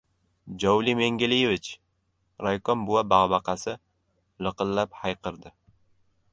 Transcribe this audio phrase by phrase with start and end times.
[0.61, 1.69] —Jovli Mengliyevich!—
[2.47, 3.77] raykom buva bag‘baqasi
[4.49, 5.57] liqillab hayqirdi.